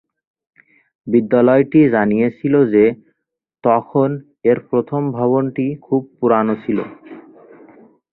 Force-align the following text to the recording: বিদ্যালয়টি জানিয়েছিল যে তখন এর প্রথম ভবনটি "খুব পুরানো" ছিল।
বিদ্যালয়টি 1.07 1.79
জানিয়েছিল 1.95 2.53
যে 2.73 2.85
তখন 3.63 4.09
এর 4.45 4.57
প্রথম 4.69 5.01
ভবনটি 5.17 5.65
"খুব 5.81 6.01
পুরানো" 6.17 6.53
ছিল। 6.63 6.77